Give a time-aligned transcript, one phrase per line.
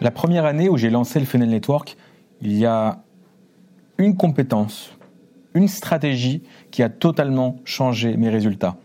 [0.00, 1.98] La première année où j'ai lancé le Funnel Network,
[2.40, 3.02] il y a
[3.98, 4.96] une compétence,
[5.52, 8.76] une stratégie qui a totalement changé mes résultats.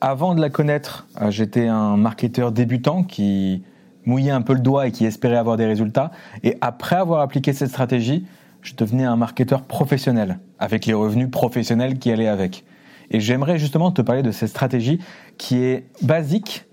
[0.00, 3.62] Avant de la connaître, euh, j'étais un marketeur débutant qui
[4.06, 6.10] mouillait un peu le doigt et qui espérait avoir des résultats.
[6.42, 8.26] Et après avoir appliqué cette stratégie,
[8.62, 12.64] je devenais un marketeur professionnel, avec les revenus professionnels qui allaient avec.
[13.12, 14.98] Et j'aimerais justement te parler de cette stratégie
[15.36, 16.64] qui est basique,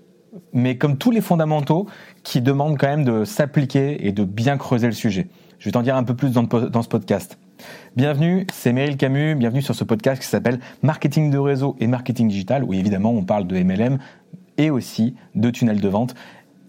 [0.52, 1.86] mais comme tous les fondamentaux,
[2.22, 5.28] qui demandent quand même de s'appliquer et de bien creuser le sujet.
[5.58, 7.38] Je vais t'en dire un peu plus dans, ce podcast.
[7.96, 12.28] Bienvenue, c'est Meryl Camus, bienvenue sur ce podcast qui s'appelle Marketing de réseau et marketing
[12.28, 13.98] digital, où évidemment on parle de MLM
[14.58, 16.14] et aussi de tunnels de vente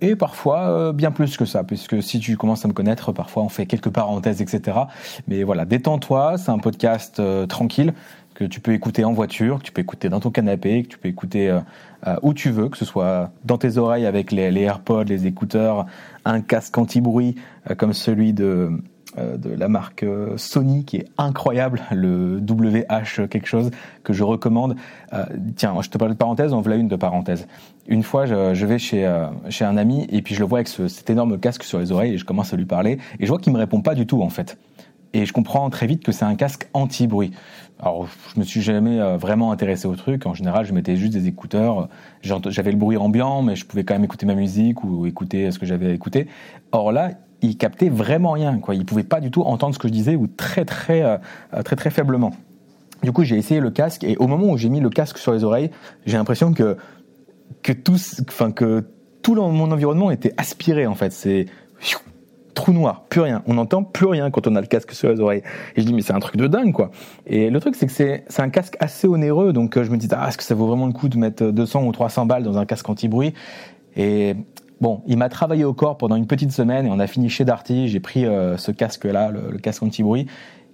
[0.02, 3.44] et parfois euh, bien plus que ça, puisque si tu commences à me connaître, parfois
[3.44, 4.78] on fait quelques parenthèses, etc.
[5.28, 7.94] Mais voilà, détends-toi, c'est un podcast euh, tranquille
[8.34, 10.98] que tu peux écouter en voiture, que tu peux écouter dans ton canapé, que tu
[11.00, 14.62] peux écouter euh, où tu veux, que ce soit dans tes oreilles avec les, les
[14.62, 15.88] AirPods, les écouteurs,
[16.24, 17.36] un casque anti-bruit
[17.78, 18.70] comme celui de euh,
[19.18, 23.72] de la marque euh, Sony qui est incroyable, le WH quelque chose
[24.04, 24.76] que je recommande.
[25.14, 27.48] Euh, tiens, je te parle de parenthèse, on voilà une de parenthèse.
[27.88, 29.10] Une fois, je, vais chez,
[29.50, 32.16] chez un ami et puis je le vois avec cet énorme casque sur les oreilles
[32.16, 34.22] et je commence à lui parler et je vois qu'il me répond pas du tout
[34.22, 34.58] en fait.
[35.14, 37.32] Et je comprends très vite que c'est un casque anti-bruit.
[37.80, 40.26] Alors, je me suis jamais vraiment intéressé au truc.
[40.26, 41.88] En général, je mettais juste des écouteurs.
[42.22, 45.60] J'avais le bruit ambiant, mais je pouvais quand même écouter ma musique ou écouter ce
[45.60, 46.28] que j'avais à écouter.
[46.74, 48.60] Or là, il captait vraiment rien.
[48.60, 48.76] Quoi.
[48.76, 51.18] Il pouvait pas du tout entendre ce que je disais ou très très euh,
[51.64, 52.32] très très faiblement.
[53.04, 55.32] Du coup, j'ai essayé le casque et au moment où j'ai mis le casque sur
[55.32, 55.70] les oreilles,
[56.06, 56.78] j'ai l'impression que
[57.64, 58.86] que tout, enfin que
[59.22, 61.12] tout mon environnement était aspiré en fait.
[61.12, 61.46] C'est
[62.54, 63.44] trou noir, plus rien.
[63.46, 65.44] On n'entend plus rien quand on a le casque sur les oreilles.
[65.76, 66.90] Et je dis mais c'est un truc de dingue quoi.
[67.28, 69.98] Et le truc c'est que c'est c'est un casque assez onéreux donc euh, je me
[69.98, 72.44] dis ah est-ce que ça vaut vraiment le coup de mettre 200 ou 300 balles
[72.44, 73.34] dans un casque anti-bruit?
[73.96, 74.36] Et
[74.80, 77.46] Bon, il m'a travaillé au corps pendant une petite semaine et on a fini chez
[77.46, 77.88] Darty.
[77.88, 80.28] J'ai pris euh, ce casque-là, le, casque anti-bruit.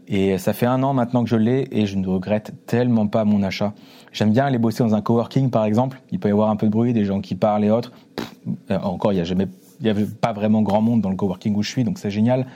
[0.10, 3.24] Et ça fait un an maintenant que je l'ai et je ne regrette tellement pas
[3.24, 3.74] mon achat.
[4.12, 6.02] J'aime bien aller bosser dans un coworking par exemple.
[6.12, 7.94] Il peut y avoir un peu de bruit, des gens qui parlent et autres.
[8.70, 9.48] Euh, encore, il y a jamais,
[9.80, 12.12] il y avait pas vraiment grand monde dans le coworking où je suis, donc c'est
[12.12, 12.48] génial.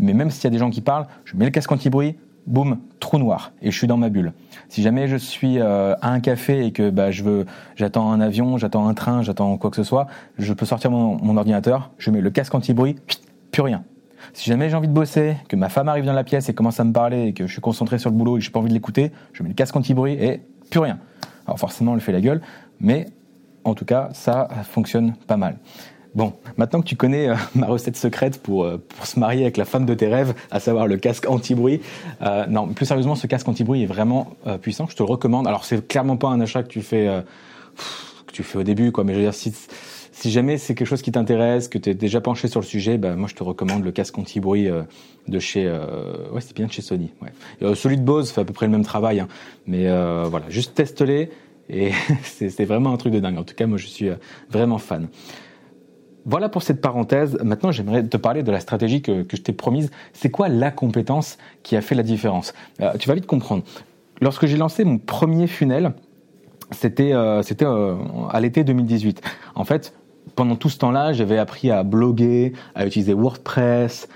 [0.00, 2.78] Mais même s'il y a des gens qui parlent, je mets le casque anti-bruit, boum,
[3.00, 4.32] trou noir, et je suis dans ma bulle.
[4.68, 8.20] Si jamais je suis euh, à un café et que bah, je veux, j'attends un
[8.20, 10.06] avion, j'attends un train, j'attends quoi que ce soit,
[10.38, 12.96] je peux sortir mon, ordinateur, je mets le casque anti-bruit,
[13.50, 13.84] plus rien.
[14.32, 16.80] Si jamais j'ai envie de bosser, que ma femme arrive dans la pièce et commence
[16.80, 18.58] à me parler et que je suis concentré sur le boulot et que j'ai pas
[18.58, 20.40] envie de l'écouter, je mets le casque anti-bruit et
[20.70, 20.98] plus rien.
[21.46, 22.40] Alors forcément, elle fait la gueule,
[22.80, 23.06] mais
[23.64, 25.58] en tout cas, ça fonctionne pas mal.
[26.16, 29.58] Bon, maintenant que tu connais euh, ma recette secrète pour, euh, pour se marier avec
[29.58, 31.82] la femme de tes rêves, à savoir le casque anti-bruit,
[32.22, 34.86] euh, non, plus sérieusement, ce casque anti-bruit est vraiment puissant.
[34.88, 35.46] Je te le recommande.
[35.46, 37.22] Alors, c'est clairement pas un achat que tu fais
[38.26, 39.04] que tu fais au début, quoi.
[39.04, 39.52] Mais je veux dire, si,
[40.10, 42.96] si jamais c'est quelque chose qui t'intéresse, que tu es déjà penché sur le sujet,
[42.96, 44.68] bah, moi je te recommande le casque anti-bruit
[45.28, 47.10] de chez, ouais, c'est bien de chez Sony.
[47.20, 47.74] Ouais.
[47.74, 49.28] celui de Bose fait à peu près le même travail, hein.
[49.66, 49.84] mais
[50.24, 51.28] voilà, juste teste-les
[51.68, 51.90] et
[52.22, 53.38] c'est vraiment un truc de dingue.
[53.38, 54.08] En tout cas, moi je suis
[54.48, 55.08] vraiment fan.
[56.28, 57.38] Voilà pour cette parenthèse.
[57.42, 59.92] Maintenant, j'aimerais te parler de la stratégie que, je t'ai promise.
[60.12, 62.52] C'est quoi la compétence qui a fait la différence?
[62.80, 63.62] Euh, Tu vas vite comprendre.
[64.20, 65.92] Lorsque j'ai lancé mon premier funnel,
[66.72, 67.96] c'était euh, euh,
[68.30, 69.22] à l'été 2018.
[69.54, 69.94] En fait,
[70.34, 74.08] pendant tout ce temps-là, j'avais appris à bloguer, à utiliser WordPress,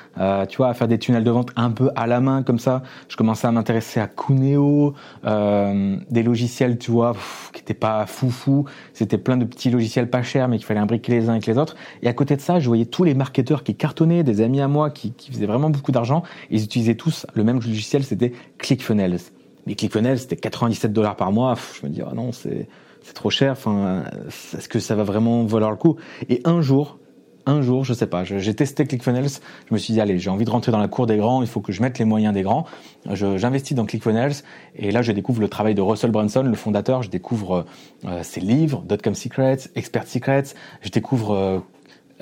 [0.48, 2.82] tu vois, à faire des tunnels de vente un peu à la main comme ça.
[3.09, 4.94] Je commençais à m'intéresser à Cuneo,
[5.25, 7.15] euh, des logiciels, tu vois,
[7.53, 8.65] qui n'étaient pas foufou.
[8.93, 11.59] C'était plein de petits logiciels pas chers, mais qu'il fallait imbriquer les uns avec les
[11.59, 11.76] autres.
[12.03, 14.69] Et à côté de ça, je voyais tous les marketeurs qui cartonnaient, des amis à
[14.69, 16.22] moi qui, faisaient vraiment beaucoup d'argent.
[16.50, 19.19] Ils utilisaient tous le même logiciel, c'était ClickFunnels.
[19.66, 21.54] Mais ClickFunnels, c'était 97 dollars par mois.
[21.81, 22.69] je me dis, ah non, c'est
[23.03, 23.53] c'est trop cher.
[23.53, 25.97] Enfin, est-ce que ça va vraiment valoir le coup?
[26.28, 26.99] Et un jour,
[27.47, 29.28] un jour, je sais pas, j'ai testé ClickFunnels.
[29.69, 31.43] Je me suis dit allez, j'ai envie de rentrer dans la cour des grands.
[31.43, 32.66] Il faut que je mette les moyens des grands.
[33.10, 34.34] J'investis dans ClickFunnels
[34.77, 37.03] et là, je découvre le travail de Russell Brunson, le fondateur.
[37.03, 37.65] Je découvre
[38.04, 40.54] euh, ses livres, Dotcom Secrets, Expert Secrets.
[40.83, 41.59] Je découvre euh,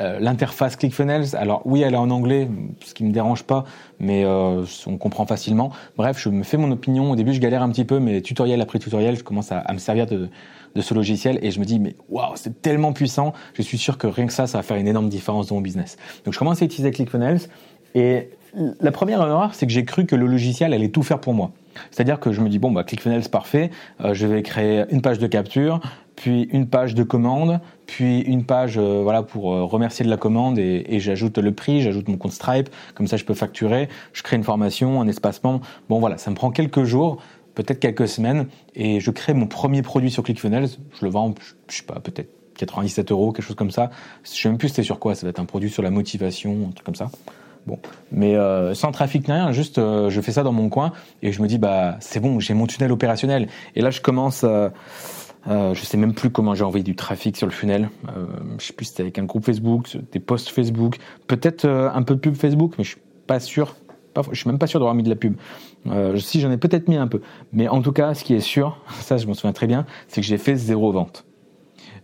[0.01, 2.49] euh, l'interface ClickFunnels, alors oui, elle est en anglais,
[2.85, 3.65] ce qui me dérange pas,
[3.99, 5.73] mais euh, on comprend facilement.
[5.97, 7.11] Bref, je me fais mon opinion.
[7.11, 9.79] Au début, je galère un petit peu, mais tutoriel après tutoriel, je commence à, me
[9.79, 10.29] servir de,
[10.81, 13.33] ce logiciel et je me dis, mais waouh, c'est tellement puissant.
[13.55, 15.61] Je suis sûr que rien que ça, ça va faire une énorme différence dans mon
[15.61, 15.97] business.
[16.25, 17.41] Donc, je commence à utiliser ClickFunnels
[17.95, 21.35] et la première erreur, c'est que j'ai cru que le logiciel allait tout faire pour
[21.35, 21.53] moi.
[21.91, 25.19] C'est-à-dire que je me dis bon bah ClickFunnels parfait, euh, je vais créer une page
[25.19, 25.81] de capture,
[26.17, 30.17] puis une page de commande, puis une page euh, voilà pour euh, remercier de la
[30.17, 34.23] commande et, j'ajoute le prix, j'ajoute mon compte Stripe, comme ça je peux facturer, je
[34.23, 35.61] crée une formation, un espacement.
[35.89, 37.19] Bon voilà, ça me prend quelques jours,
[37.55, 41.35] peut-être quelques semaines et je crée mon premier produit sur ClickFunnels, je le vends
[41.69, 43.91] je sais pas peut-être 97 euros, quelque chose comme ça.
[44.25, 45.15] Je sais même plus c'était sur quoi.
[45.15, 47.11] Ça va être un produit sur la motivation, un truc comme ça.
[47.69, 47.79] Bon,
[48.11, 51.33] mais euh, sans trafic ni rien, juste euh, je fais ça dans mon coin et
[51.33, 53.47] je me dis bah c'est bon, j'ai mon tunnel opérationnel.
[53.77, 54.71] Et là je commence, euh,
[55.49, 57.91] euh, je sais même plus comment j'ai envoyé du trafic sur le funnel.
[58.59, 62.21] Je sais plus c'était avec un groupe Facebook, des posts Facebook, peut-être un peu de
[62.21, 63.77] pub Facebook, mais je suis pas sûr.
[64.33, 65.37] Je suis même pas sûr d'avoir mis de la pub.
[66.17, 67.21] si j'en ai peut-être mis un peu,
[67.53, 70.23] mais en tout cas, ce qui est sûr, ça je m'en souviens très bien, c'est
[70.23, 71.28] que j'ai fait zéro vente.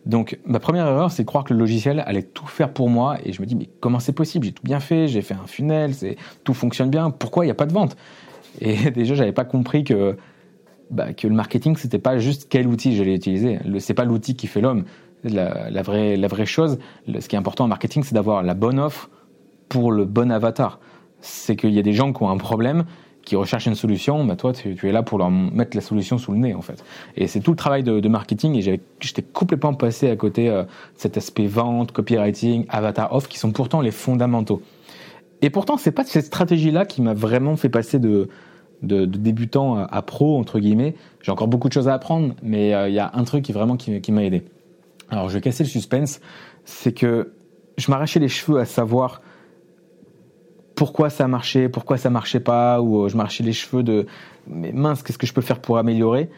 [0.07, 3.17] Donc ma première erreur, c'est de croire que le logiciel allait tout faire pour moi
[3.25, 4.45] et je me dis mais comment c'est possible?
[4.45, 7.11] J'ai tout bien fait, j'ai fait un funnel, c'est tout fonctionne bien.
[7.11, 7.97] Pourquoi il n'y a pas de vente?
[8.61, 10.17] Et déjà j'avais pas compris que
[10.91, 13.59] bah, que le marketing c'était pas juste quel outil j'allais utiliser.
[13.79, 14.85] C'est pas l'outil qui fait l'homme.
[15.25, 16.79] La, vraie la vraie chose,
[17.09, 19.09] ce qui est important en marketing, c'est d'avoir la bonne offre
[19.71, 20.81] pour le bon avatar.
[21.23, 22.85] C'est qu'il y a des gens qui ont un problème
[23.25, 26.33] qui recherchent une solution, bah toi, tu, es là pour leur mettre la solution sous
[26.33, 26.85] le nez, en fait.
[27.17, 30.69] Et c'est tout le travail de, marketing, et j'étais complètement passé à côté euh, de
[30.97, 34.63] cet aspect vente, copywriting, avatar off, qui sont pourtant les fondamentaux.
[35.43, 38.29] Et pourtant, c'est pas cette stratégie-là qui m'a vraiment fait passer de,
[38.83, 40.95] de, débutant à, pro, entre guillemets.
[41.23, 43.53] J'ai encore beaucoup de choses à apprendre, mais euh, il y a un truc qui
[43.53, 44.43] vraiment qui m'a aidé.
[45.11, 46.21] Alors, je vais casser le suspense,
[46.65, 47.33] c'est que
[47.77, 49.21] je m'arrachais les cheveux à savoir
[50.75, 54.07] pourquoi ça marchait, pourquoi ça marchait pas, ou euh, je marchais les cheveux de
[54.47, 56.29] mais mince, qu'est-ce que je peux faire pour améliorer?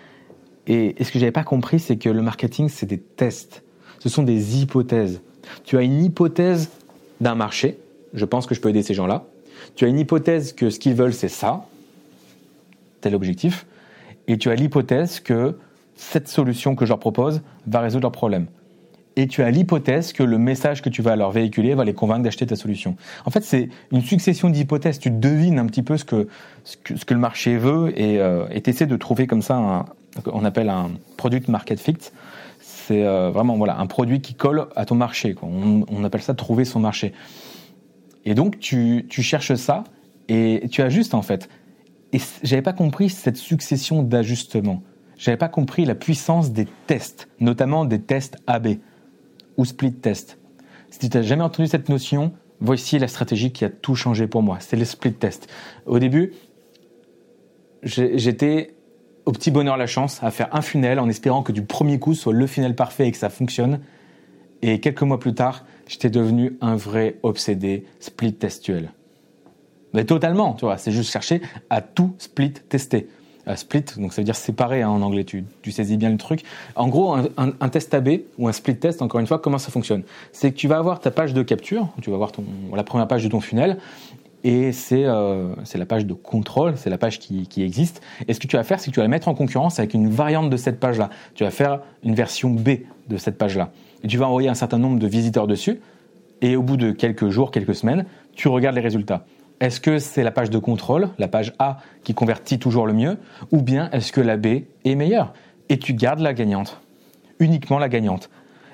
[0.66, 3.62] Et, ce que j'avais pas compris, c'est que le marketing, c'est des tests.
[3.98, 5.20] Ce sont des hypothèses.
[5.64, 6.70] Tu as une hypothèse
[7.20, 7.78] d'un marché.
[8.14, 9.24] Je pense que je peux aider ces gens-là.
[9.74, 11.66] Tu as une hypothèse que ce qu'ils veulent, c'est ça,
[13.00, 13.66] tel objectif.
[14.28, 15.56] Et tu as l'hypothèse que
[15.94, 18.46] cette solution que je leur propose va résoudre leur problème
[19.16, 22.22] et tu as l'hypothèse que le message que tu vas leur véhiculer va les convaincre
[22.22, 22.96] d'acheter ta solution.
[23.24, 24.98] En fait, c'est une succession d'hypothèses.
[24.98, 26.28] Tu devines un petit peu ce que,
[26.64, 29.84] ce que, le marché veut et euh, tu essaies de trouver comme ça un,
[30.26, 31.96] on appelle un product market fit.
[32.60, 35.34] C'est euh, vraiment voilà un produit qui colle à ton marché.
[35.42, 37.14] On, appelle ça trouver son marché.
[38.26, 39.84] Et donc tu, tu cherches ça
[40.28, 41.48] et tu ajustes en fait.
[42.12, 44.82] Et j'avais pas compris cette succession d'ajustements.
[45.16, 48.76] J'avais pas compris la puissance des tests, notamment des tests AB
[49.56, 50.38] ou split test.
[50.90, 54.42] Si tu n'as jamais entendu cette notion, voici la stratégie qui a tout changé pour
[54.42, 54.58] moi.
[54.60, 55.48] C'est le split test.
[55.86, 56.32] Au début,
[57.82, 58.74] j'étais
[59.24, 62.14] au petit bonheur la chance à faire un funnel en espérant que du premier coup
[62.14, 63.80] soit le funnel parfait et que ça fonctionne.
[64.62, 68.92] Et quelques mois plus tard, j'étais devenu un vrai obsédé split testuel.
[69.92, 73.08] Mais totalement, tu vois, c'est juste chercher à tout split tester
[73.54, 76.42] split, donc ça veut dire séparer hein, en anglais, tu, tu, saisis bien le truc.
[76.74, 78.08] En gros, un, test AB
[78.38, 80.02] ou un split test, encore une fois, comment ça fonctionne?
[80.32, 82.44] C'est que tu vas avoir ta page de capture, tu vas voir ton,
[82.74, 83.78] la première page de ton funnel,
[84.42, 88.00] et c'est euh, la page de contrôle, c'est la page qui, qui, existe.
[88.28, 89.94] Et ce que tu vas faire, c'est que tu vas la mettre en concurrence avec
[89.94, 91.10] une variante de cette page-là.
[91.34, 92.70] Tu vas faire une version B
[93.08, 93.70] de cette page-là.
[94.02, 95.80] Et tu vas envoyer un certain nombre de visiteurs dessus,
[96.42, 99.24] et au bout de quelques jours, quelques semaines, tu regardes les résultats.
[99.60, 103.16] Est-ce que c'est la page de contrôle, la page A, qui convertit toujours le mieux,
[103.52, 104.46] ou bien est-ce que la B
[104.84, 105.32] est meilleure
[105.68, 106.80] Et tu gardes la gagnante,
[107.38, 108.28] uniquement la gagnante.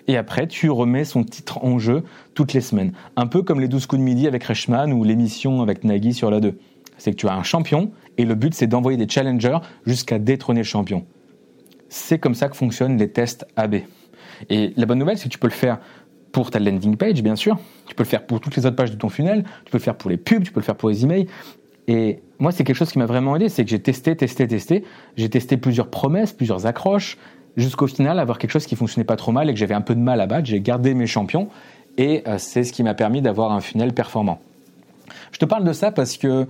[0.08, 2.02] Et après, tu remets son titre en jeu
[2.34, 2.92] toutes les semaines.
[3.14, 6.30] Un peu comme les 12 coups de midi avec Reichmann ou l'émission avec Nagui sur
[6.30, 6.58] la 2.
[6.98, 10.60] C'est que tu as un champion et le but c'est d'envoyer des challengers jusqu'à détrôner
[10.60, 11.06] le champion.
[11.88, 13.76] C'est comme ça que fonctionnent les tests AB.
[14.50, 15.78] Et la bonne nouvelle, c'est que tu peux le faire
[16.32, 17.58] pour ta landing page, bien sûr.
[17.86, 19.44] Tu peux le faire pour toutes les autres pages de ton funnel.
[19.64, 21.26] Tu peux le faire pour les pubs, tu peux le faire pour les emails.
[21.88, 23.48] Et moi, c'est quelque chose qui m'a vraiment aidé.
[23.48, 24.84] C'est que j'ai testé, testé, testé.
[25.16, 27.18] J'ai testé plusieurs promesses, plusieurs accroches,
[27.56, 29.94] jusqu'au final avoir quelque chose qui fonctionnait pas trop mal et que j'avais un peu
[29.94, 30.46] de mal à battre.
[30.46, 31.48] J'ai gardé mes champions
[31.98, 34.40] et euh, c'est ce qui m'a permis d'avoir un funnel performant.
[35.32, 36.46] Je te parle de ça parce que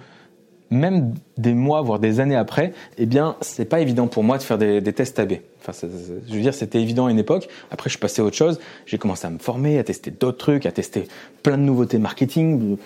[0.72, 4.42] même des mois, voire des années après, eh bien, c'est pas évident pour moi de
[4.42, 5.34] faire des, tests AB.
[5.60, 7.48] Enfin, je veux dire, c'était évident à une époque.
[7.70, 8.58] Après, je suis passé à autre chose.
[8.86, 11.06] J'ai commencé à me former, à tester d'autres trucs, à tester
[11.42, 12.76] plein de nouveautés marketing,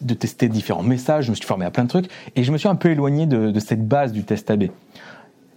[0.00, 1.26] de, tester différents messages.
[1.26, 3.26] Je me suis formé à plein de trucs et je me suis un peu éloigné
[3.26, 4.64] de cette base du test AB.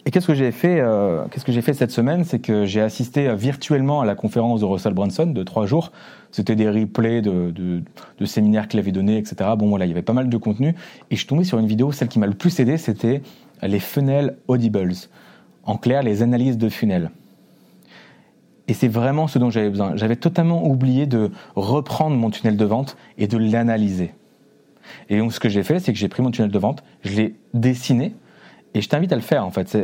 [0.07, 2.23] Et qu'est-ce que j'ai fait euh, Qu'est-ce fait cette semaine?
[2.25, 5.91] C'est que j'ai assisté euh, virtuellement à la conférence de Russell Brunson de trois jours.
[6.31, 7.81] C'était des replays de, de,
[8.19, 9.49] de séminaires qu'il avait donnés, etc.
[9.57, 10.75] Bon voilà, il y avait pas mal de contenu.
[11.09, 13.23] Et je suis tombé sur une vidéo, celle qui m'a le plus aidé, c'était
[13.63, 14.93] les funnels audibles.
[15.63, 17.09] En clair, les analyses de funnels.
[18.67, 19.95] Et c'est vraiment ce dont j'avais besoin.
[19.95, 24.13] J'avais totalement oublié de reprendre mon tunnel de vente et de l'analyser.
[25.09, 27.15] Et donc ce que j'ai fait, c'est que j'ai pris mon tunnel de vente, je
[27.15, 28.13] l'ai dessiné,
[28.75, 29.77] et je t'invite à le faire en fait.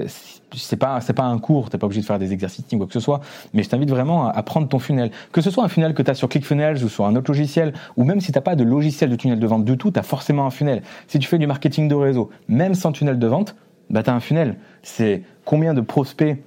[0.54, 2.86] C'est pas c'est pas un cours, t'es pas obligé de faire des exercices ni quoi
[2.86, 3.22] que ce soit,
[3.54, 5.12] mais je t'invite vraiment à, prendre ton funnel.
[5.32, 7.74] Que ce soit un funnel que tu as sur ClickFunnels ou sur un autre logiciel,
[7.96, 10.04] ou même si t'as pas de logiciel de tunnel de vente du tout, tu as
[10.04, 10.84] forcément un funnel.
[11.08, 13.56] Si tu fais du marketing de réseau, même sans tunnel de vente,
[13.90, 14.58] bah as un funnel.
[14.84, 16.38] C'est combien de prospects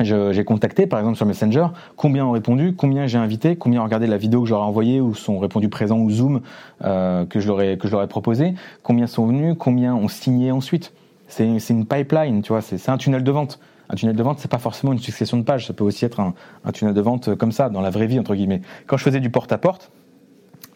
[0.00, 4.06] j'ai contacté, par exemple sur Messenger, combien ont répondu, combien j'ai invité, combien ont regardé
[4.06, 6.42] la vidéo que j'aurais envoyée ou sont répondus présents ou Zoom
[6.84, 10.08] euh, que je leur ai que je leur ai proposé, combien sont venus, combien ont
[10.08, 10.92] signé ensuite.
[11.28, 13.58] C'est une pipeline, tu vois, c'est un tunnel de vente.
[13.88, 16.18] Un tunnel de vente, c'est pas forcément une succession de pages, ça peut aussi être
[16.18, 18.62] un, un, tunnel de vente comme ça, dans la vraie vie entre guillemets.
[18.86, 19.92] Quand je faisais du porte à porte,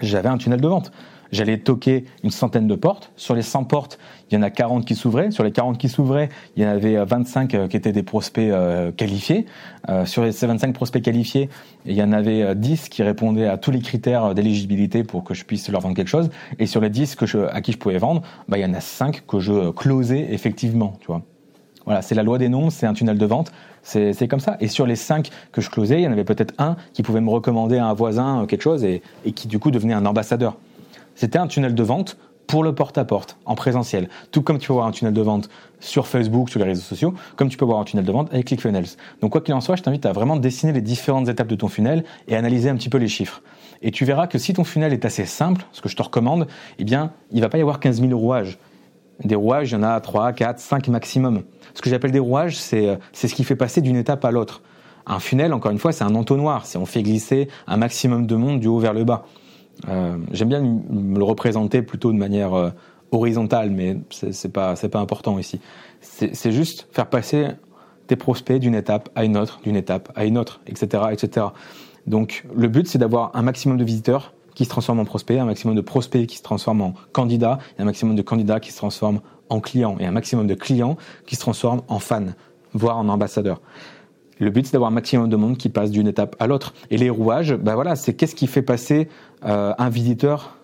[0.00, 0.92] j'avais un tunnel de vente.
[1.32, 3.12] J'allais toquer une centaine de portes.
[3.16, 3.98] Sur les 100 portes,
[4.30, 5.30] il y en a 40 qui s'ouvraient.
[5.30, 8.50] Sur les 40 qui s'ouvraient, il y en avait 25 euh, qui étaient des prospects
[8.50, 9.46] euh, qualifiés.
[9.88, 11.48] Euh, sur ces 25 prospects qualifiés,
[11.86, 15.44] il y en avait 10 qui répondaient à tous les critères d'éligibilité pour que je
[15.44, 16.30] puisse leur vendre quelque chose.
[16.58, 18.74] Et sur les 10 que je, à qui je pouvais vendre, bah, il y en
[18.74, 20.96] a 5 que je closais effectivement.
[21.00, 21.22] Tu vois.
[21.86, 24.56] Voilà, c'est la loi des nombres, c'est un tunnel de vente, c'est comme ça.
[24.60, 27.22] Et sur les 5 que je closais, il y en avait peut-être un qui pouvait
[27.22, 29.02] me recommander à un voisin quelque chose et
[29.34, 30.56] qui du coup devenait un ambassadeur.
[31.20, 34.08] C'était un tunnel de vente pour le porte-à-porte, en présentiel.
[34.30, 37.12] Tout comme tu peux voir un tunnel de vente sur Facebook, sur les réseaux sociaux,
[37.36, 38.86] comme tu peux voir un tunnel de vente avec ClickFunnels.
[39.20, 41.68] Donc quoi qu'il en soit, je t'invite à vraiment dessiner les différentes étapes de ton
[41.68, 43.42] funnel et analyser un petit peu les chiffres.
[43.82, 46.46] Et tu verras que si ton funnel est assez simple, ce que je te recommande,
[46.78, 48.56] eh bien, il va pas y avoir 15 000 rouages.
[49.22, 51.42] Des rouages, il y en a 3, 4, 5 maximum.
[51.74, 54.62] Ce que j'appelle des rouages, c'est ce qui fait passer d'une étape à l'autre.
[55.04, 56.64] Un funnel, encore une fois, c'est un entonnoir.
[56.64, 59.26] C'est on fait glisser un maximum de monde du haut vers le bas.
[59.88, 62.70] Euh, j'aime bien me le représenter plutôt de manière euh,
[63.12, 65.60] horizontale, mais c'est pas c'est pas important ici.
[66.00, 67.48] C'est juste faire passer
[68.06, 71.46] tes prospects d'une étape à une autre, d'une étape à une autre, etc., etc.
[72.06, 75.44] Donc le but c'est d'avoir un maximum de visiteurs qui se transforment en prospects, un
[75.44, 78.76] maximum de prospects qui se transforment en candidats, et un maximum de candidats qui se
[78.76, 80.96] transforment en clients, et un maximum de clients
[81.26, 82.26] qui se transforment en fans,
[82.74, 83.60] voire en ambassadeurs.
[84.40, 86.74] Le but, c'est d'avoir un maximum de monde qui passe d'une étape à l'autre.
[86.90, 89.08] Et les rouages, ben voilà, c'est qu'est-ce qui fait passer
[89.44, 90.56] euh, un visiteur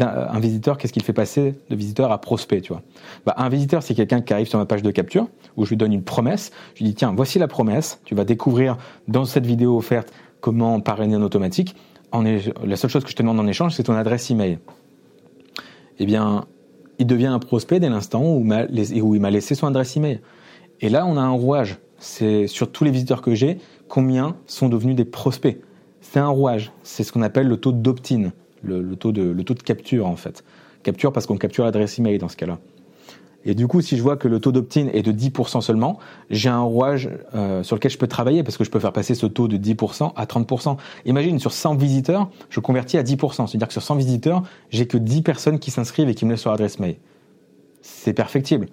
[0.00, 2.82] un, visiteur, qu'est-ce qu'il fait passer de visiteur à prospect, tu vois
[3.24, 5.76] bah, Un visiteur, c'est quelqu'un qui arrive sur ma page de capture, où je lui
[5.76, 6.50] donne une promesse.
[6.74, 8.00] Je lui dis, tiens, voici la promesse.
[8.04, 11.76] Tu vas découvrir dans cette vidéo offerte comment parrainer en automatique.
[12.10, 14.58] En la seule chose que je te demande en échange, c'est ton adresse email.
[16.00, 16.46] Eh bien,
[16.98, 18.44] il devient un prospect dès l'instant où
[19.14, 20.20] il m'a laissé son adresse email.
[20.80, 23.58] Et là, on a un rouage c'est sur tous les visiteurs que j'ai,
[23.88, 25.58] combien sont devenus des prospects.
[26.00, 28.32] C'est un rouage, c'est ce qu'on appelle le taux d'opt-in,
[28.62, 29.34] le, taux de,
[29.64, 30.44] capture en fait.
[30.82, 32.58] Capture parce qu'on capture l'adresse email dans ce cas-là.
[33.46, 35.98] Et du coup, si je vois que le taux d'opt-in est de 10% seulement,
[36.30, 39.14] j'ai un rouage euh, sur lequel je peux travailler parce que je peux faire passer
[39.14, 40.76] ce taux de 10% à 30%.
[41.04, 43.46] Imagine, sur 100 visiteurs, je convertis à 10%.
[43.46, 46.44] C'est-à-dire que sur 100 visiteurs, j'ai que 10 personnes qui s'inscrivent et qui me laissent
[46.44, 46.96] leur adresse mail.
[47.82, 48.68] C'est perfectible.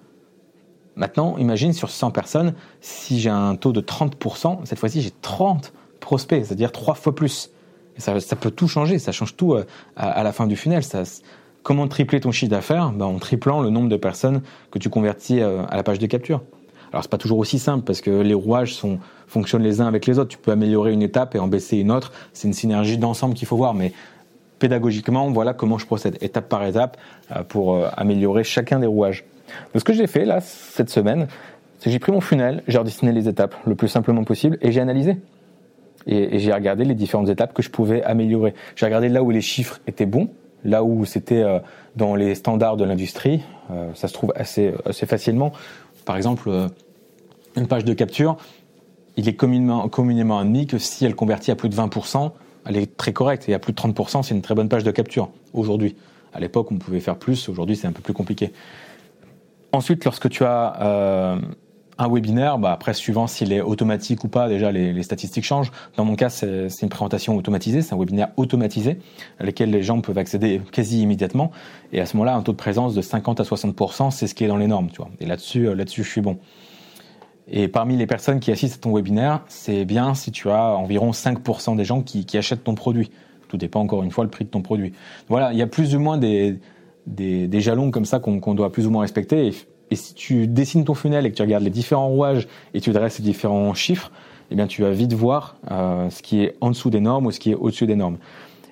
[0.96, 5.72] Maintenant, imagine sur 100 personnes, si j'ai un taux de 30%, cette fois-ci j'ai 30
[6.00, 7.50] prospects, c'est-à-dire trois fois plus.
[7.96, 9.64] Et ça, peut tout changer, ça change tout euh,
[9.96, 10.82] à, la fin du funnel.
[11.62, 12.90] comment tripler ton chiffre d'affaires?
[12.90, 16.06] Ben, En triplant le nombre de personnes que tu convertis euh, à la page de
[16.06, 16.42] capture.
[16.92, 18.78] Alors c'est pas toujours aussi simple parce que les rouages
[19.26, 20.28] fonctionnent les uns avec les autres.
[20.28, 22.12] Tu peux améliorer une étape et en baisser une autre.
[22.34, 23.72] C'est une synergie d'ensemble qu'il faut voir.
[23.72, 23.92] Mais
[24.58, 26.98] pédagogiquement, voilà comment je procède, étape par étape,
[27.34, 29.24] euh, pour améliorer chacun des rouages.
[29.72, 31.26] Donc ce que j'ai fait là, cette semaine,
[31.78, 34.70] c'est que j'ai pris mon funnel, j'ai redessiné les étapes le plus simplement possible et
[34.70, 35.16] j'ai analysé.
[36.06, 38.54] Et, j'ai regardé les différentes étapes que je pouvais améliorer.
[38.76, 40.28] J'ai regardé là où les chiffres étaient bons,
[40.64, 41.58] là où c'était euh,
[41.96, 43.42] dans les standards de l'industrie.
[43.70, 44.72] Euh, ça se trouve assez,
[45.06, 45.52] facilement.
[46.04, 46.68] Par exemple, euh,
[47.56, 48.36] une page de capture,
[49.16, 52.32] il est communément, communément admis que si elle convertit à plus de 20%,
[52.66, 53.48] elle est très correcte.
[53.48, 55.96] Et à plus de 30%, c'est une très bonne page de capture aujourd'hui.
[56.32, 57.48] À l'époque, on pouvait faire plus.
[57.48, 58.52] Aujourd'hui, c'est un peu plus compliqué.
[59.72, 61.40] Ensuite, lorsque tu as euh,
[61.96, 65.72] un webinaire, bah après, suivant s'il est automatique ou pas, déjà les, statistiques changent.
[65.96, 68.98] Dans mon cas, c'est une présentation automatisée, c'est un webinaire automatisé,
[69.38, 71.52] à lequel les gens peuvent accéder quasi immédiatement.
[71.92, 74.44] Et à ce moment-là, un taux de présence de 50 à 60%, c'est ce qui
[74.44, 75.10] est dans les normes, tu vois.
[75.20, 76.38] Et là-dessus, euh, là-dessus, je suis bon.
[77.48, 81.10] Et parmi les personnes qui assistent à ton webinaire, c'est bien si tu as environ
[81.12, 83.10] 5% des gens qui, qui achètent ton produit.
[83.48, 84.92] Tout dépend encore une fois le prix de ton produit.
[85.28, 86.58] Voilà, il y a plus ou moins des,
[87.06, 89.48] des, jalons comme ça qu'on doit plus ou moins respecter.
[89.48, 89.52] Et,
[89.94, 93.18] si tu dessines ton funnel et que tu regardes les différents rouages et tu dresses
[93.18, 94.10] les différents chiffres,
[94.50, 97.30] eh bien tu vas vite voir euh, ce qui est en dessous des normes ou
[97.30, 98.16] ce qui est au-dessus des normes.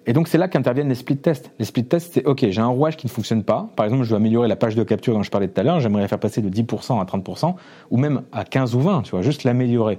[0.07, 1.53] Et donc c'est là qu'interviennent les split tests.
[1.59, 3.69] Les split tests, c'est OK, j'ai un rouage qui ne fonctionne pas.
[3.77, 5.79] Par exemple, je veux améliorer la page de capture dont je parlais tout à l'heure.
[5.81, 7.55] J'aimerais faire passer de 10% à 30%
[7.91, 9.03] ou même à 15 ou 20.
[9.03, 9.99] Tu vois, juste l'améliorer.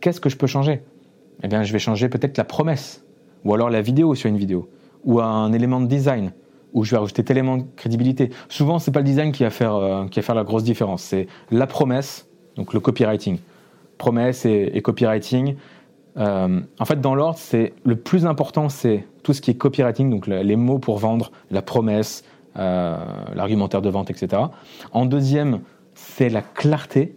[0.00, 0.82] Qu'est-ce que je peux changer?
[1.42, 3.04] Eh bien, je vais changer peut-être la promesse
[3.44, 4.68] ou alors la vidéo sur une vidéo
[5.04, 6.32] ou un élément de design
[6.72, 8.30] où je vais rajouter tel élément de crédibilité.
[8.48, 11.02] Souvent, c'est pas le design qui va faire euh, qui va faire la grosse différence,
[11.02, 13.38] c'est la promesse, donc le copywriting.
[13.98, 15.56] Promesse et, copywriting.
[16.16, 20.10] Euh, en fait, dans l'ordre, c'est le plus important, c'est tout ce qui est copywriting,
[20.10, 22.24] donc les mots pour vendre, la promesse,
[22.56, 22.96] euh,
[23.34, 24.42] l'argumentaire de vente, etc.
[24.92, 25.60] En deuxième,
[25.94, 27.14] c'est la clarté,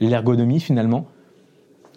[0.00, 1.06] l'ergonomie finalement.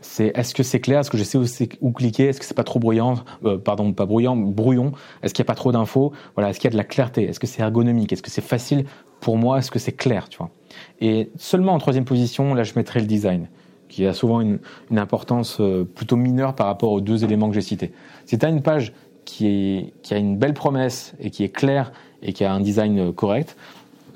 [0.05, 1.38] C'est est-ce que c'est clair, est-ce que je sais
[1.81, 4.93] où, cliquer, est-ce que c'est pas trop bruyant, euh, pardon, pas bruyant, brouillon,
[5.24, 7.24] est-ce qu'il n'y a pas trop d'infos, voilà, est-ce qu'il y a de la clarté,
[7.24, 8.85] est-ce que c'est ergonomique, est-ce que c'est facile
[9.19, 10.51] pour moi, est-ce que c'est clair, tu vois?
[11.01, 13.50] Et seulement en troisième position, là, je mettrai le design,
[13.89, 14.59] qui a souvent une,
[14.95, 17.91] importance euh, plutôt mineure par rapport aux deux éléments que j'ai cités.
[18.25, 18.93] Si tu as une page
[19.25, 23.57] qui, a une belle promesse et qui est claire et qui a un design correct,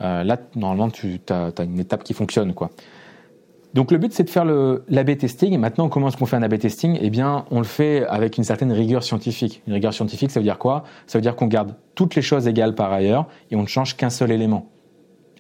[0.02, 2.70] euh, là, normalement, tu as, as une étape qui fonctionne, quoi.
[3.74, 5.58] Donc le but, c'est de faire l'AB testing.
[5.60, 6.98] Maintenant, comment est-ce qu'on fait un AB testing?
[7.02, 9.62] Eh bien, on le fait avec une certaine rigueur scientifique.
[9.68, 10.84] Une rigueur scientifique, ça veut dire quoi?
[11.06, 13.96] Ça veut dire qu'on garde toutes les choses égales par ailleurs et on ne change
[13.96, 14.68] qu'un seul élément.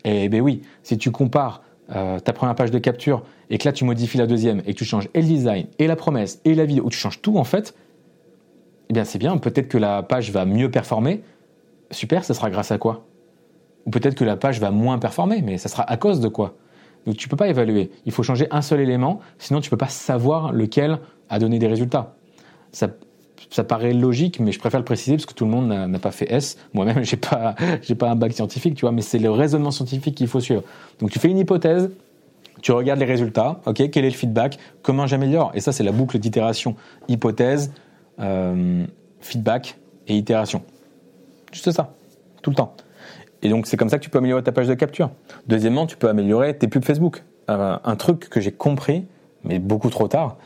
[0.05, 1.63] Eh bien oui, si tu compares
[1.95, 4.77] euh, ta première page de capture et que là tu modifies la deuxième et que
[4.77, 7.37] tu changes et le design et la promesse et la vidéo, ou tu changes tout
[7.37, 7.75] en fait,
[8.89, 9.37] eh bien c'est bien.
[9.37, 11.23] Peut-être que la page va mieux performer.
[11.91, 13.07] Super, ça sera grâce à quoi?
[13.87, 16.55] Ou peut-être que la page va moins performer, mais ça sera à cause de quoi?
[17.05, 17.91] Donc tu peux pas évaluer.
[18.05, 21.67] Il faut changer un seul élément, sinon tu peux pas savoir lequel a donné des
[21.67, 22.15] résultats.
[22.71, 22.89] Ça,
[23.49, 26.11] ça paraît logique, mais je préfère le préciser parce que tout le monde n'a pas
[26.11, 26.57] fait S.
[26.73, 27.55] Moi-même, j'ai pas,
[27.97, 30.63] pas un bac scientifique, tu vois, mais c'est le raisonnement scientifique qu'il faut suivre.
[30.99, 31.89] Donc tu fais une hypothèse,
[32.61, 35.51] tu regardes les résultats, ok, quel est le feedback, comment j'améliore.
[35.53, 36.75] Et ça, c'est la boucle d'itération.
[37.07, 37.71] Hypothèse,
[38.19, 38.85] euh,
[39.21, 39.77] feedback
[40.07, 40.61] et itération.
[41.51, 41.93] Juste ça,
[42.41, 42.75] tout le temps.
[43.41, 45.11] Et donc, c'est comme ça que tu peux améliorer ta page de capture.
[45.47, 47.23] Deuxièmement, tu peux améliorer tes pubs Facebook.
[47.49, 49.05] Euh, un truc que j'ai compris,
[49.43, 50.37] mais beaucoup trop tard.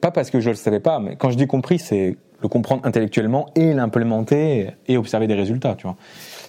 [0.00, 2.48] Pas parce que je ne le savais pas, mais quand je dis compris, c'est le
[2.48, 5.96] comprendre intellectuellement et l'implémenter et observer des résultats, tu vois.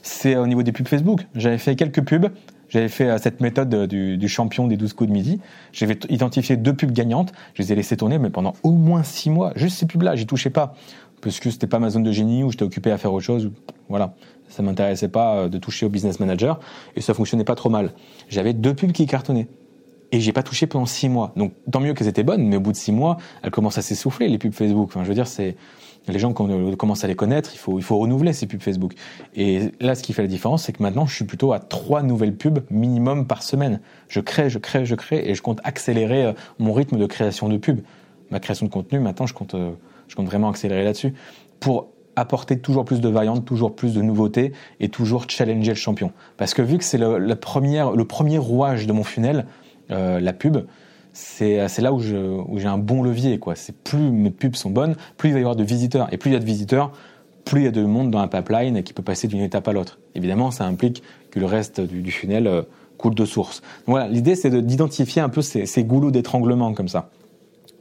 [0.04, 1.26] C'est au niveau des pubs Facebook.
[1.36, 2.28] J'avais fait quelques pubs.
[2.70, 5.42] J'avais fait euh, cette méthode du, du, champion des 12 coups de midi.
[5.74, 7.34] J'avais identifié deux pubs gagnantes.
[7.54, 9.52] Je les ai laissées tourner, mais pendant au moins six mois.
[9.56, 10.76] Juste ces pubs-là, j'y touchais pas.
[11.22, 13.52] Parce que c'était pas ma zone de génie où j'étais occupé à faire autre chose.
[13.90, 14.16] Voilà
[14.51, 16.60] ça m'intéressait pas euh, de toucher au business manager
[16.96, 17.93] et ça fonctionnait pas trop mal.
[18.29, 19.48] J'avais deux pubs qui cartonnaient
[20.12, 21.31] et j'ai pas touché pendant six mois.
[21.36, 23.82] Donc tant mieux qu'elles étaient bonnes, mais au bout de six mois, elles commencent à
[23.82, 24.89] s'essouffler les pubs Facebook.
[24.89, 25.56] Enfin, je veux dire, c'est
[26.08, 28.62] les gens quand on commence à les connaître, il faut il faut renouveler ces pubs
[28.62, 28.93] Facebook.
[29.36, 32.02] Et là, ce qui fait la différence, c'est que maintenant, je suis plutôt à trois
[32.02, 33.80] nouvelles pubs minimum par semaine.
[34.08, 37.49] Je crée, je crée, je crée, et je compte accélérer euh, mon rythme de création
[37.49, 37.82] de pubs.
[38.32, 39.71] Ma création de contenu, maintenant, je compte euh,
[40.08, 41.13] je compte vraiment accélérer là-dessus
[41.60, 46.12] pour apporter toujours plus de variantes, toujours plus de nouveautés et toujours challenger le champion.
[46.38, 49.45] Parce que vu que c'est le, la le premier rouage de mon funnel,
[49.91, 50.58] euh, la pub,
[51.13, 53.38] c'est là où j'ai un bon levier.
[53.39, 53.56] Quoi.
[53.84, 56.08] Plus mes pubs sont bonnes, plus il va y avoir de visiteurs.
[56.13, 56.91] Et plus il y a de visiteurs,
[57.45, 59.74] plus il y a de monde dans un pipeline qui peut passer d'une étape à
[59.74, 60.00] l'autre.
[60.15, 62.62] Évidemment, ça implique que le reste du, funnel euh,
[62.97, 63.62] coule de source.
[63.88, 67.10] Voilà, l'idée c'est d'identifier un peu ces goulots d'étranglement comme ça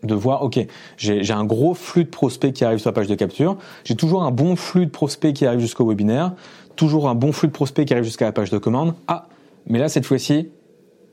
[0.03, 0.59] de voir, ok,
[0.97, 4.23] j'ai un gros flux de prospects qui arrivent sur la page de capture, j'ai toujours
[4.23, 6.33] un bon flux de prospects qui arrivent jusqu'au webinaire,
[6.77, 8.95] toujours un bon flux de prospects qui arrivent jusqu'à la page de commande.
[9.09, 9.29] Ah,
[9.67, 10.49] mais là, cette fois-ci,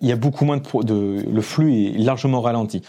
[0.02, 2.82] il y a beaucoup moins de, de, le flux est largement ralenti.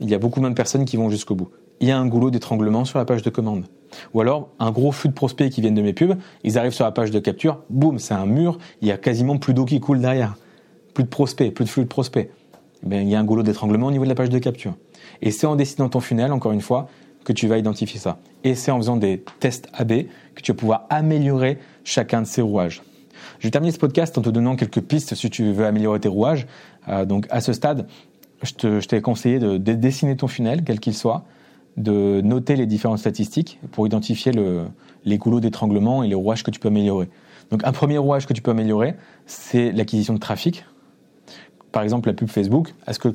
[0.00, 1.50] Il y a beaucoup moins de personnes qui vont jusqu'au bout.
[1.80, 3.64] Il y a un goulot d'étranglement sur la page de commande.
[4.12, 6.84] Ou alors, un gros flux de prospects qui viennent de mes pubs, ils arrivent sur
[6.84, 9.80] la page de capture, boum, c'est un mur, il y a quasiment plus d'eau qui
[9.80, 10.36] coule derrière.
[10.94, 12.30] Plus de prospects, plus de flux de prospects.
[12.84, 14.74] Eh il y a un goulot d'étranglement au niveau de la page de capture.
[15.22, 16.88] Et c'est en dessinant ton funnel, encore une fois,
[17.24, 18.18] que tu vas identifier ça.
[18.44, 22.40] Et c'est en faisant des tests AB que tu vas pouvoir améliorer chacun de ces
[22.40, 22.82] rouages.
[23.38, 26.08] Je vais terminer ce podcast en te donnant quelques pistes si tu veux améliorer tes
[26.08, 26.46] rouages.
[26.88, 27.86] Euh, donc à ce stade,
[28.42, 31.24] je t'ai conseillé de, dessiner ton funnel, quel qu'il soit,
[31.76, 34.64] de noter les différentes statistiques pour identifier le,
[35.04, 37.08] les goulots d'étranglement et les rouages que tu peux améliorer.
[37.50, 38.94] Donc un premier rouage que tu peux améliorer,
[39.26, 40.64] c'est l'acquisition de trafic
[41.78, 43.14] par exemple la pub Facebook, est-ce que,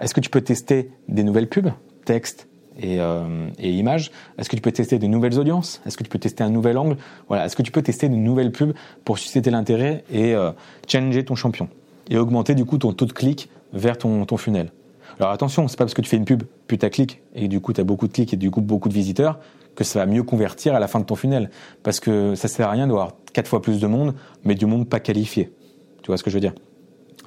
[0.00, 1.70] est que tu peux tester des nouvelles pubs,
[2.04, 4.10] texte et, euh, images?
[4.36, 5.80] Est-ce que tu peux tester des nouvelles audiences?
[5.86, 6.96] Est-ce que tu peux tester un nouvel angle?
[7.28, 10.50] Voilà, est-ce que tu peux tester de nouvelles pubs pour susciter l'intérêt et euh,
[10.88, 11.68] challenger ton champion
[12.08, 14.72] et augmenter du coup ton taux de clic vers ton, ton funnel?
[15.20, 17.80] Alors attention, c'est pas parce que tu fais une pub putaclic et du coup tu
[17.80, 19.38] as beaucoup de clics et du coup beaucoup de visiteurs
[19.76, 21.48] que ça va mieux convertir à la fin de ton funnel.
[21.84, 24.88] Parce que ça sert à rien d'avoir quatre fois plus de monde, mais du monde
[24.88, 25.52] pas qualifié.
[26.02, 26.54] Tu vois ce que je veux dire?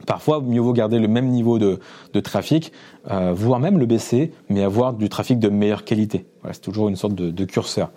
[0.06, 1.80] Parfois, mieux vaut garder le même niveau de,
[2.22, 2.72] trafic,
[3.10, 6.26] euh, voire même le baisser, mais avoir du trafic de meilleure qualité.
[6.52, 7.92] C'est toujours une sorte de, curseur.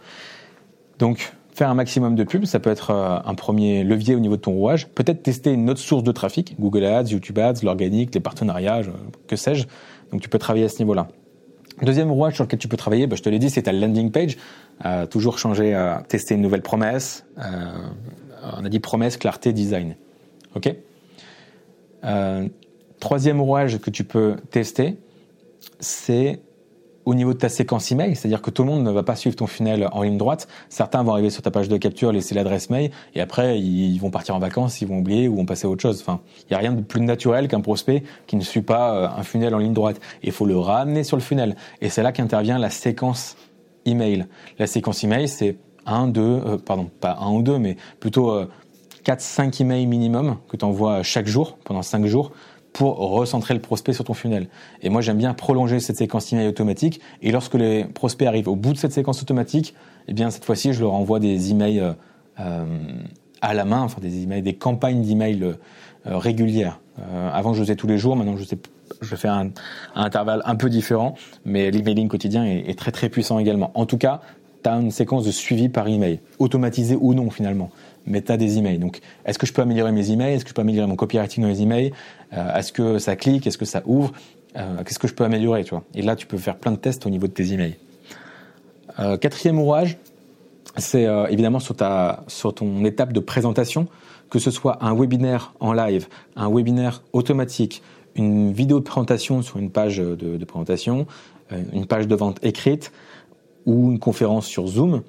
[0.98, 4.36] Donc, faire un maximum de pubs, ça peut être euh, un premier levier au niveau
[4.36, 4.88] de ton rouage.
[4.88, 8.82] Peut-être tester une autre source de trafic, Google Ads, YouTube Ads, l'organique, les partenariats,
[9.26, 9.66] que sais-je.
[10.12, 11.08] Donc, tu peux travailler à ce niveau-là.
[11.82, 14.10] Deuxième rouage sur lequel tu peux travailler, bah, je te l'ai dit, c'est ta landing
[14.10, 14.38] page.
[14.84, 15.76] Euh, toujours changer,
[16.08, 17.24] tester une nouvelle promesse.
[17.36, 19.96] on a dit promesse, clarté, design.
[20.54, 20.74] OK?
[22.06, 22.48] Euh,
[23.00, 24.96] troisième rouage que tu peux tester,
[25.80, 26.40] c'est
[27.04, 29.36] au niveau de ta séquence email, c'est-à-dire que tout le monde ne va pas suivre
[29.36, 30.48] ton funnel en ligne droite.
[30.68, 34.10] Certains vont arriver sur ta page de capture, laisser l'adresse mail, et après ils vont
[34.10, 36.00] partir en vacances, ils vont oublier ou vont passer à autre chose.
[36.00, 39.08] Enfin, il n'y a rien de plus naturel qu'un prospect qui ne suit pas euh,
[39.20, 40.00] un funnel en ligne droite.
[40.24, 43.36] Il faut le ramener sur le funnel, et c'est là qu'intervient la séquence
[43.84, 44.26] email.
[44.58, 48.46] La séquence email, c'est un, deux, euh, pardon, pas un ou deux, mais plutôt
[49.06, 52.32] 4-5 emails minimum que tu envoies chaque jour, pendant 5 jours,
[52.72, 54.48] pour recentrer le prospect sur ton funnel.
[54.82, 57.00] Et moi, j'aime bien prolonger cette séquence email automatique.
[57.22, 59.74] Et lorsque les prospects arrivent au bout de cette séquence automatique,
[60.08, 61.94] eh bien, cette fois-ci, je leur envoie des emails
[62.40, 62.64] euh,
[63.40, 65.54] à la main, des emails, des campagnes d'emails euh,
[66.18, 66.80] régulières.
[67.00, 68.16] Euh, avant, je faisais tous les jours.
[68.16, 68.36] Maintenant,
[69.00, 69.50] je fais un,
[69.94, 71.14] intervalle un peu différent,
[71.44, 73.70] mais l'emailing quotidien est, très très puissant également.
[73.74, 74.20] En tout cas,
[74.62, 77.70] tu as une séquence de suivi par email, automatisé ou non finalement
[78.28, 78.78] as des emails.
[78.78, 80.34] Donc, est-ce que je peux améliorer mes emails?
[80.34, 81.92] Est-ce que je peux améliorer mon copywriting dans les emails?
[82.32, 83.46] Euh, Est-ce que ça clique?
[83.46, 84.12] Est-ce que ça ouvre?
[84.56, 85.84] Euh, Qu'est-ce que je peux améliorer tu vois?
[85.94, 87.76] Et là, tu peux faire plein de tests au niveau de tes emails.
[88.98, 89.98] Euh, quatrième ouvrage,
[90.76, 93.88] c'est évidemment sur, ta, sur ton étape de présentation,
[94.30, 97.82] que ce soit un webinaire en live, un webinaire automatique,
[98.14, 101.06] une vidéo de présentation sur une page de, présentation,
[101.72, 102.92] une page de vente écrite
[103.64, 105.02] ou une conférence sur Zoom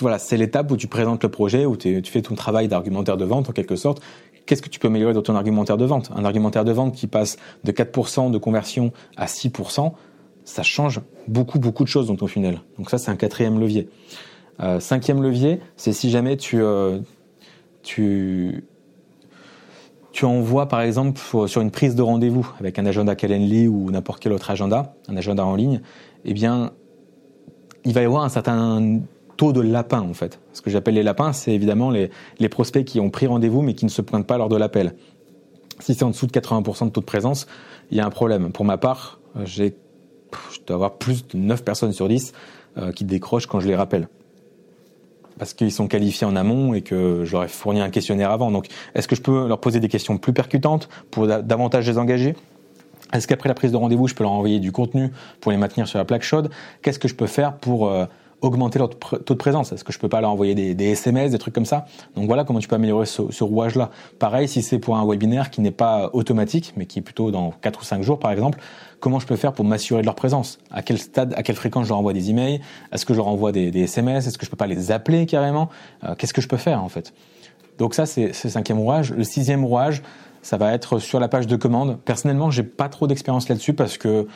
[0.00, 3.24] voilà, c'est l'étape où tu présentes le projet, où tu fais ton travail d'argumentaire de
[3.24, 4.02] vente en quelque sorte.
[4.46, 6.10] Qu'est-ce que tu peux améliorer dans ton argumentaire de vente?
[6.14, 9.92] Un argumentaire de vente qui passe de 4% de conversion à 6%,
[10.44, 12.60] ça change beaucoup, beaucoup de choses dans ton funnel.
[12.76, 13.88] Donc ça, c'est un quatrième levier.
[14.60, 17.00] Euh, cinquième levier, c'est si jamais tu, euh,
[20.22, 24.32] envoies par exemple sur une prise de rendez-vous avec un agenda Calendly ou n'importe quel
[24.32, 25.80] autre agenda, un agenda en ligne,
[26.24, 26.72] eh bien,
[27.84, 29.00] il va y avoir un certain
[29.36, 30.40] taux de lapin en fait.
[30.52, 33.74] Ce que j'appelle les lapins, c'est évidemment les, les, prospects qui ont pris rendez-vous mais
[33.74, 34.94] qui ne se pointent pas lors de l'appel.
[35.80, 37.46] Si c'est en dessous de 80% de taux de présence,
[37.90, 38.52] il y a un problème.
[38.52, 39.74] Pour ma part, j'ai,
[40.52, 42.32] je dois avoir plus de 9 personnes sur 10
[42.76, 44.08] euh, qui décrochent quand je les rappelle.
[45.38, 48.52] Parce qu'ils sont qualifiés en amont et que ai fourni un questionnaire avant.
[48.52, 52.36] Donc, est-ce que je peux leur poser des questions plus percutantes pour davantage les engager?
[53.12, 55.88] Est-ce qu'après la prise de rendez-vous, je peux leur envoyer du contenu pour les maintenir
[55.88, 56.50] sur la plaque chaude?
[56.82, 58.06] Qu'est-ce que je peux faire pour euh,
[58.44, 59.72] augmenter leur taux de présence.
[59.72, 61.86] Est-ce que je peux pas leur envoyer des, SMS, des trucs comme ça?
[62.14, 63.90] Donc voilà comment tu peux améliorer ce, rouage-là.
[64.18, 67.52] Pareil, si c'est pour un webinaire qui n'est pas automatique, mais qui est plutôt dans
[67.62, 68.58] 4 ou 5 jours par exemple,
[69.00, 70.58] comment je peux faire pour m'assurer de leur présence?
[70.70, 72.60] À quel stade, à quelle fréquence je leur envoie des emails?
[72.92, 75.70] Est-ce que je leur envoie des, SMS Est-ce que je peux pas les appeler carrément?
[76.04, 77.14] Euh, Qu'est-ce que je peux faire en fait?
[77.78, 79.12] Donc ça, c'est le cinquième rouage.
[79.12, 80.02] Le sixième rouage,
[80.42, 81.98] ça va être sur la page de commande.
[82.04, 84.28] Personnellement, j'ai pas trop d'expérience là-dessus parce que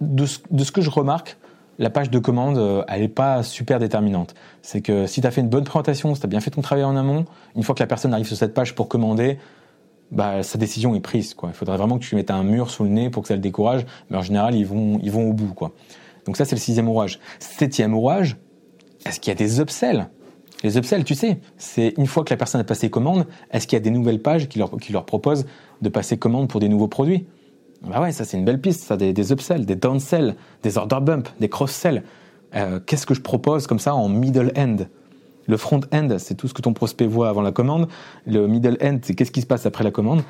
[0.00, 1.36] de ce que je remarque,
[1.78, 4.34] la page de commande, euh, elle n'est pas super déterminante.
[4.62, 6.62] C'est que si tu as fait une bonne présentation, si tu as bien fait ton
[6.62, 9.38] travail en amont, une fois que la personne arrive sur cette page pour commander,
[10.10, 11.34] bah, sa décision est prise.
[11.42, 13.34] Il faudrait vraiment que tu lui mettes un mur sous le nez pour que ça
[13.34, 15.52] le décourage, mais en général, ils vont, ils vont au bout.
[15.54, 15.72] Quoi.
[16.24, 17.18] Donc ça, c'est le sixième ouvrage.
[17.38, 18.36] Septième ouvrage,
[19.04, 20.08] est-ce qu'il y a des upsells?
[20.62, 23.76] Les upsells, tu sais, c'est une fois que la personne a passé commande, est-ce qu'il
[23.76, 25.46] y a des nouvelles pages qui leur, qui leur proposent
[25.82, 27.26] de passer commande pour des nouveaux produits?
[27.86, 30.98] Bah ouais, ça c'est une belle piste, ça, des, des upsells, des downsells, des order
[31.00, 32.02] bumps, des cross-sells.
[32.54, 34.76] Euh, Qu'est-ce que je propose comme ça en middle end?
[35.46, 37.88] Le front end, c'est tout ce que ton prospect voit avant la commande.
[38.26, 40.22] Le middle end, c'est qu'est-ce qui se passe après la commande.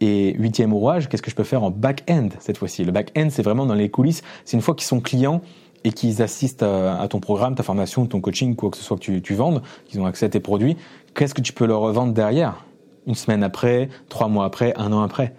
[0.00, 2.84] Et huitième ouvrage, qu'est-ce que je peux faire en back-end cette fois-ci?
[2.84, 4.22] Le back-end, c'est vraiment dans les coulisses.
[4.44, 5.42] C'est une fois qu'ils sont clients
[5.84, 9.02] et qu'ils assistent à, ton programme, ta formation, ton coaching, quoi que ce soit que
[9.02, 10.76] tu, tu vendes, qu'ils ont accès à tes produits.
[11.14, 12.64] Qu'est-ce que tu peux leur revendre derrière?
[13.06, 15.34] Une semaine après, trois mois après, un an après.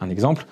[0.00, 0.46] Un exemple,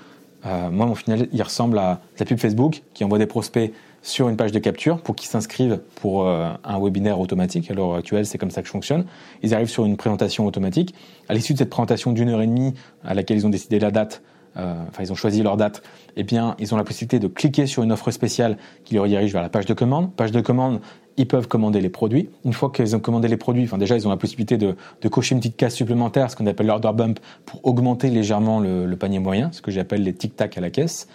[0.46, 4.28] euh, moi, mon final, il ressemble à la pub Facebook qui envoie des prospects sur
[4.28, 7.70] une page de capture pour qu'ils s'inscrivent pour euh, un webinaire automatique.
[7.70, 9.06] À l'heure actuelle, c'est comme ça que je fonctionne.
[9.42, 10.94] Ils arrivent sur une présentation automatique.
[11.28, 13.90] À l'issue de cette présentation d'une heure et demie à laquelle ils ont décidé la
[13.90, 14.22] date,
[14.58, 15.82] euh, enfin ils ont choisi leur date,
[16.16, 19.32] eh bien ils ont la possibilité de cliquer sur une offre spéciale qui les redirige
[19.32, 20.12] vers la page de commande.
[20.14, 20.80] Page de commande,
[21.16, 22.28] ils peuvent commander les produits.
[22.44, 25.08] Une fois qu'ils ont commandé les produits, enfin déjà ils ont la possibilité de, de
[25.08, 28.96] cocher une petite case supplémentaire, ce qu'on appelle l'order bump, pour augmenter légèrement le, le
[28.96, 31.08] panier moyen, ce que j'appelle les tic-tac à la caisse.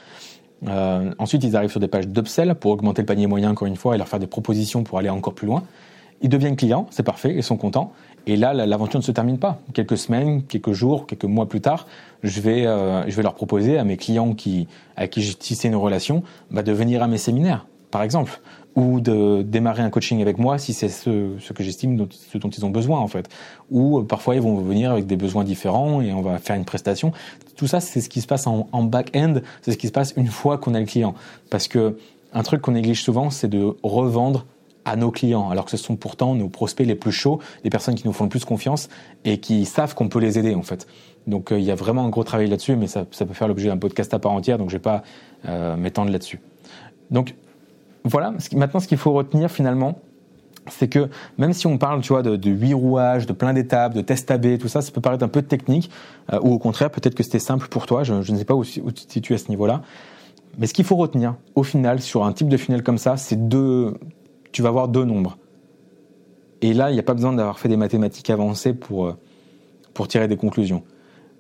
[0.68, 3.78] Euh, ensuite, ils arrivent sur des pages d'upsell pour augmenter le panier moyen encore une
[3.78, 5.64] fois et leur faire des propositions pour aller encore plus loin.
[6.22, 7.94] Ils deviennent clients, c'est parfait, ils sont contents.
[8.28, 9.62] Et là, l'aventure ne se termine pas.
[9.74, 11.88] Quelques semaines, quelques jours, quelques mois plus tard,
[12.24, 15.70] je vais, euh, je vais leur proposer à mes clients qui, avec qui j'ai tissé
[15.70, 18.42] une relation, bah, de venir à mes séminaires, par exemple
[18.80, 22.66] ou de démarrer un coaching avec moi si c'est ce, que j'estime ce dont ils
[22.66, 23.28] ont besoin en fait.
[23.72, 26.64] Ou euh, parfois ils vont venir avec des besoins différents et on va faire une
[26.64, 27.12] prestation.
[27.58, 30.14] Tout ça c'est ce qui se passe en, en back-end, c'est ce qui se passe
[30.16, 31.14] une fois qu'on a le client.
[31.50, 31.98] Parce que
[32.32, 34.46] un truc qu'on néglige souvent c'est de revendre
[34.86, 37.96] à nos clients, alors que ce sont pourtant nos prospects les plus chauds, les personnes
[37.96, 38.88] qui nous font le plus confiance
[39.26, 40.88] et qui savent qu'on peut les aider en fait.
[41.28, 43.50] Donc euh, il y a vraiment un gros travail là-dessus, mais ça, ça peut faire
[43.50, 45.04] l'objet d'un podcast à part entière, donc je vais pas
[45.48, 46.40] euh, m'étendre là-dessus.
[47.12, 47.36] Donc
[48.04, 50.00] voilà, maintenant ce qu'il faut retenir finalement,
[50.68, 53.94] c'est que même si on parle, tu vois, de, de 8 rouages, de plein d'étapes,
[53.94, 55.90] de tests AB, tout ça, ça peut paraître un peu technique,
[56.32, 58.64] euh, ou au contraire, peut-être que c'était simple pour toi, je, ne sais pas où,
[58.64, 59.82] tu te à ce niveau-là.
[60.58, 63.48] Mais ce qu'il faut retenir, au final, sur un type de funnel comme ça, c'est
[63.48, 63.94] deux,
[64.52, 65.38] tu vas avoir deux nombres.
[66.62, 69.18] Et là, il n'y a pas besoin d'avoir fait des mathématiques avancées pour, euh,
[69.94, 70.84] pour tirer des conclusions.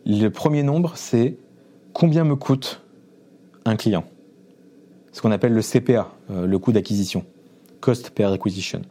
[0.05, 1.37] Le premier nombre, c'est
[1.93, 2.81] combien me coûte
[3.65, 4.05] un client
[5.11, 7.25] Ce qu'on appelle le CPA, euh, le coût d'acquisition.
[7.81, 8.81] Cost per acquisition.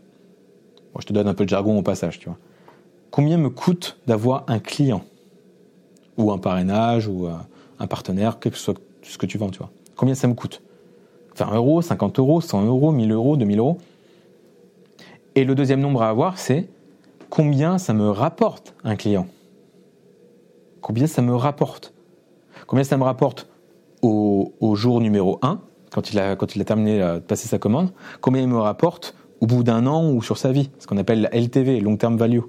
[0.98, 2.38] je te donne un peu de jargon au passage, tu vois.
[3.10, 5.04] Combien me coûte d'avoir un client
[6.16, 7.32] Ou un parrainage, ou euh,
[7.78, 9.70] un partenaire, quel que soit ce que tu vends, tu vois.
[9.96, 10.62] Combien ça me coûte?
[11.36, 13.78] 20 euros, 50 euros, 100 euros, 1000 euros, 2000 euros
[15.34, 16.68] Et le deuxième nombre à avoir, c'est
[17.30, 19.26] combien ça me rapporte un client?
[20.80, 21.92] Combien ça me rapporte?
[22.66, 23.48] Combien ça me rapporte
[24.02, 27.90] au, jour numéro 1, quand il, a, quand il a terminé de passer sa commande
[28.20, 31.22] Combien il me rapporte au bout d'un an ou sur sa vie Ce qu'on appelle
[31.22, 32.40] la LTV, Long Term Value.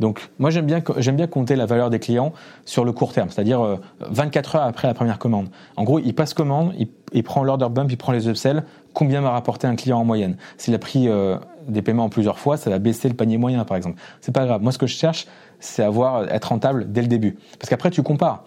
[0.00, 2.32] Donc, moi, j'aime bien, j'aime bien compter la valeur des clients
[2.64, 5.48] sur le court terme, c'est-à-dire 24 euh, heures après la première commande.
[5.76, 6.72] En gros, il passe commande,
[7.12, 8.64] il, prend l'order bump, il prend les upsells.
[8.94, 10.38] Combien m'a rapporté un client en moyenne?
[10.56, 11.36] S'il a pris euh,
[11.68, 14.00] des paiements en plusieurs fois, ça va baisser le panier moyen, par exemple.
[14.22, 14.62] C'est pas grave.
[14.62, 15.26] Moi, ce que je cherche,
[15.58, 17.36] c'est avoir être rentable dès le début.
[17.58, 18.44] Parce qu'après, tu compares.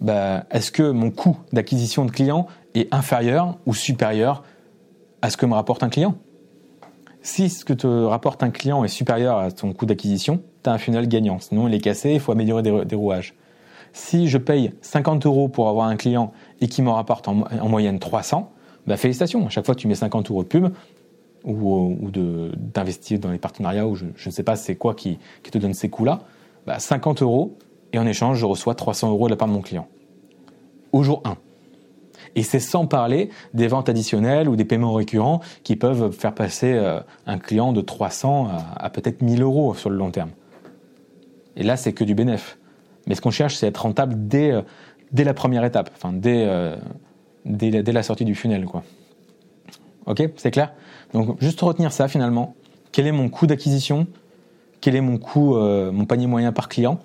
[0.00, 4.42] Bah, est-ce que mon coût d'acquisition de clients est inférieur ou supérieur
[5.20, 6.16] à ce que me rapporte un client?
[7.22, 10.72] Si ce que te rapporte un client est supérieur à ton coût d'acquisition, tu as
[10.72, 11.38] un funnel gagnant.
[11.38, 13.34] Sinon, il est cassé, il faut améliorer des, rouages.
[13.92, 18.00] Si je paye 50 euros pour avoir un client et qui m'en rapporte en, moyenne
[18.00, 18.50] 300,
[18.88, 19.46] bah félicitations.
[19.46, 20.72] À chaque fois que tu mets 50 euros de pub
[21.44, 22.10] ou,
[22.74, 25.88] d'investir dans les partenariats ou je, ne sais pas c'est quoi qui, te donne ces
[25.88, 26.22] coûts-là,
[26.66, 27.56] bah 50 euros
[27.92, 29.86] et en échange, je reçois 300 euros de la part de mon client.
[30.92, 31.36] Au jour 1.
[32.34, 36.72] Et c'est sans parler des ventes additionnelles ou des paiements récurrents qui peuvent faire passer
[36.72, 40.30] euh, un client de 300 à, peut-être 1000 euros sur le long terme.
[41.56, 42.56] Et là, c'est que du bénéfice.
[43.06, 44.62] Mais ce qu'on cherche, c'est être rentable dès, euh,
[45.10, 46.76] dès la première étape, enfin dès, euh,
[47.44, 48.64] dès, la sortie du funnel.
[48.64, 48.82] Quoi.
[50.06, 50.72] Ok, c'est clair?
[51.12, 52.54] Donc juste retenir ça finalement.
[52.92, 54.06] Quel est mon coût d'acquisition?
[54.80, 56.98] Quel est mon coût, mon panier moyen par client?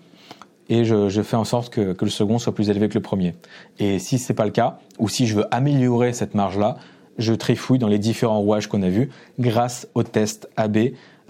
[0.69, 3.01] Et je, je, fais en sorte que, que, le second soit plus élevé que le
[3.01, 3.35] premier.
[3.79, 6.77] Et si c'est pas le cas, ou si je veux améliorer cette marge-là,
[7.17, 10.77] je trifouille dans les différents rouages qu'on a vus grâce au test AB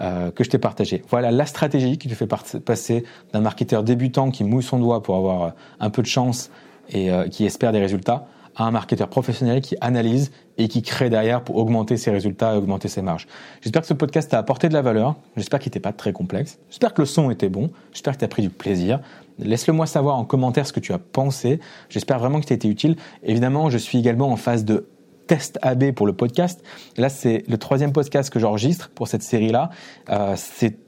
[0.00, 1.02] euh, que je t'ai partagé.
[1.08, 2.28] Voilà la stratégie qui te fait
[2.60, 6.50] passer d'un marketeur débutant qui mouille son doigt pour avoir un peu de chance
[6.90, 8.26] et euh, qui espère des résultats
[8.58, 12.56] à un marketeur professionnel qui analyse et qui crée derrière pour augmenter ses résultats et
[12.58, 13.26] augmenter ses marges.
[13.62, 15.14] J'espère que ce podcast t'a apporté de la valeur.
[15.36, 16.58] J'espère qu'il n'était pas très complexe.
[16.68, 17.70] J'espère que le son était bon.
[17.92, 19.00] J'espère que tu as pris du plaisir.
[19.38, 21.60] Laisse-le moi savoir en commentaire ce que tu as pensé.
[21.88, 22.96] J'espère vraiment que tu été utile.
[23.22, 24.88] Évidemment, je suis également en phase de
[25.28, 26.64] test AB pour le podcast.
[26.96, 29.70] Là, c'est le troisième podcast que j'enregistre pour cette série-là.
[30.10, 30.34] Euh,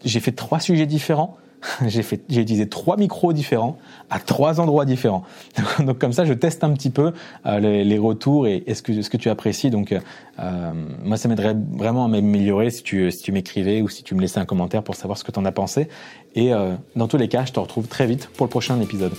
[0.05, 1.37] j'ai fait trois sujets différents.
[1.87, 5.25] j'ai fait, j'ai utilisé trois micros différents à trois endroits différents.
[5.81, 7.13] Donc comme ça, je teste un petit peu
[7.47, 9.71] euh, les, retours et, ce que ce que tu apprécies?
[9.71, 14.03] Donc euh, moi, ça m'aiderait vraiment à m'améliorer si tu si tu m'écrivais ou si
[14.03, 15.89] tu me laissais un commentaire pour savoir ce que tu en as pensé.
[16.35, 19.13] Et euh, dans tous les cas, je te retrouve très vite pour le prochain épisode.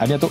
[0.00, 0.30] À bientôt.